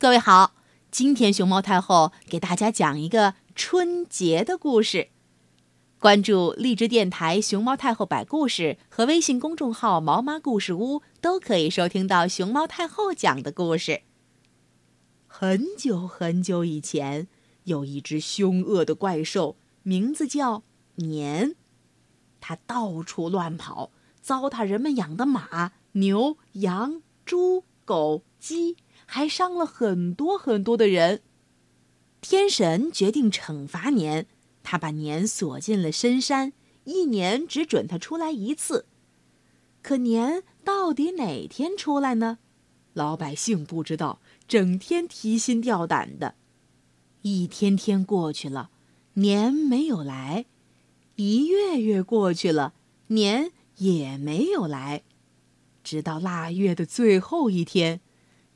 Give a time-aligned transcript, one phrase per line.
[0.00, 0.54] 各位好，
[0.92, 5.08] 今天熊猫太后给大家讲一个春节的故事。
[5.98, 14.02] 关注荔枝电台“熊猫太后摆故事”和微信公众号“毛妈故事屋”，都可以收听到熊猫太后讲的故事。
[15.26, 17.26] 很久很久以前，
[17.64, 20.62] 有一只凶恶的怪兽，名字叫
[20.94, 21.56] 年。
[22.40, 23.90] 它到处乱跑，
[24.20, 28.76] 糟蹋人们养的马、牛、羊、猪、狗、鸡。
[29.10, 31.22] 还伤了很多很多的人。
[32.20, 34.26] 天神决定惩罚年，
[34.62, 36.52] 他把年锁进了深山，
[36.84, 38.84] 一年只准他出来一次。
[39.80, 42.38] 可年到底哪天出来呢？
[42.92, 46.34] 老百姓不知道，整天提心吊胆的。
[47.22, 48.70] 一天天过去了，
[49.14, 50.44] 年没有来；
[51.16, 52.74] 一月月过去了，
[53.06, 55.02] 年也没有来。
[55.82, 58.02] 直到腊月的最后一天。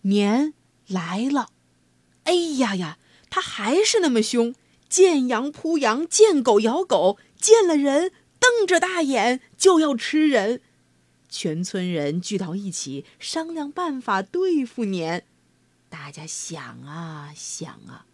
[0.02, 0.54] 年
[0.86, 1.48] 来了，
[2.24, 2.98] 哎呀呀，
[3.30, 4.54] 他还是那么凶，
[4.88, 10.60] 见羊扑羊，见狗咬狗，见了人瞪着大眼就要吃人。
[11.28, 15.24] 全村人聚到一起商量办法对付年，
[15.88, 18.04] 大家想啊想啊，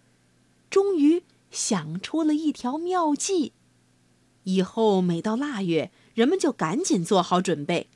[0.71, 3.53] 终于想出了一条妙计。
[4.45, 7.89] 以后每到腊月，人们就赶紧做好准备。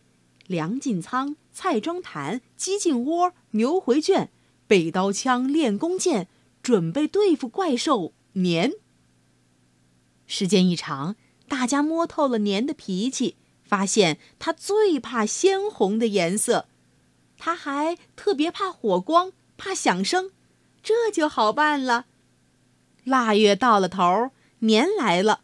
[0.48, 4.30] 粮进仓，菜装坛，鸡进窝，牛回圈，
[4.66, 6.28] 备刀枪，练弓箭，
[6.62, 8.72] 准备对付怪兽年。
[10.26, 16.66] 时间一长，大家摸透了年的脾气，发现他最怕鲜红的颜色，
[17.36, 20.30] 他还特别怕火光，怕响声，
[20.82, 22.06] 这就好办了。
[23.04, 24.30] 腊月到了头，
[24.60, 25.42] 年来了，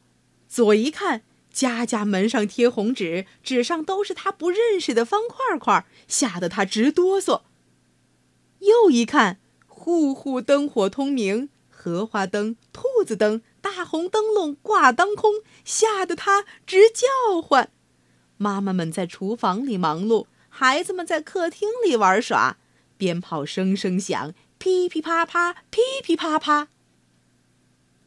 [0.48, 1.22] 左一看。
[1.58, 7.40] 家家门上贴红纸，纸上都是他不认识的方块块，吓得他直哆嗦。
[8.60, 17.72] 又一看，户户灯火通明，荷花灯、兔子灯、大红灯笼挂当空，吓得他直叫唤。
[18.36, 22.58] 妈妈们在厨房里忙碌，孩子们在客厅里玩耍，
[22.96, 26.68] 鞭炮声声响，噼噼啪啪，噼噼啪啪。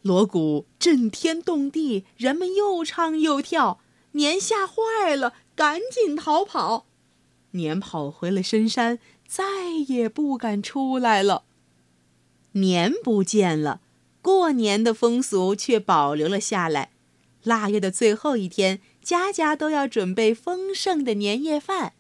[0.02, 3.80] 锣鼓震天动地，人们又唱又跳，
[4.14, 6.86] 年吓坏了，赶紧逃跑。
[7.52, 8.98] 年跑回了深山，
[9.28, 11.44] 再也不敢出来了。
[12.54, 13.82] 年不见了，
[14.22, 16.92] 过年的风俗却保留了下来。
[17.44, 21.94] 腊月的最后一天，家家都要准备丰盛的年夜饭。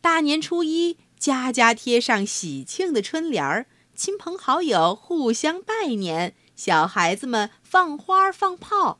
[0.00, 6.34] 大年初一，家家贴上喜庆的春联儿，亲朋好友互相拜年。
[6.58, 8.98] 小孩子们放花放炮，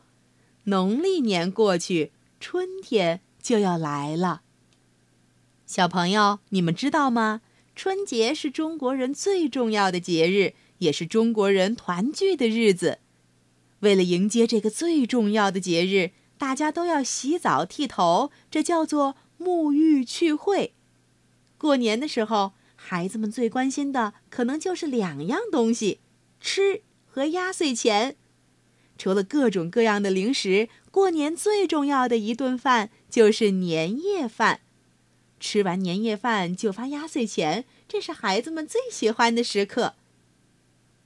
[0.66, 4.42] 农历年过去，春天就要来了。
[5.66, 7.40] 小朋友，你们知道吗？
[7.74, 13.00] 春节是中国人最重要的节日，也是中国人团聚的日子。
[13.80, 20.74] 为了迎接这个最重要的节日，大家都要洗澡剃头，这叫做沐浴趣会。
[21.56, 25.98] 过年的时候，孩子们最关心的可能就是两样东西：
[26.40, 26.82] 吃。
[27.08, 28.16] 和压岁钱，
[28.96, 34.60] 除了各种各样的零食，过年最重要的一顿饭就是年夜饭。
[35.40, 39.94] 吃完年夜饭就发压岁钱，这是孩子们最喜欢的时刻。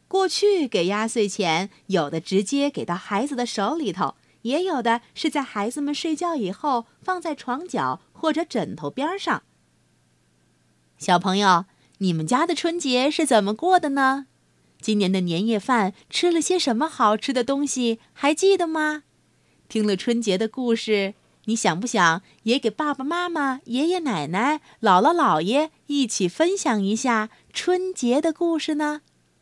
[0.08, 9.42] 过去给压岁钱，有的直接给到孩子的手里头，也有的是在孩子们睡觉以后放在床角或者枕头边上。
[10.98, 11.66] 小朋友，
[11.98, 14.26] 你们家的春节是怎么过的呢？
[14.82, 18.00] 今年的年夜饭吃了些什么好吃的东西？
[18.12, 19.04] 还记得吗？
[19.68, 29.02] 听了春节的故事，你想不想也给爸爸妈妈、爷爷奶奶、姥姥姥爷一起分享一下春节的故事呢？